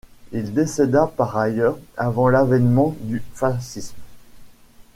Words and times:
Il 0.31 0.51
décéda, 0.51 1.05
par 1.05 1.37
ailleurs, 1.37 1.77
avant 1.95 2.27
l'avènement 2.27 2.95
du 3.01 3.21
fascisme. 3.35 3.95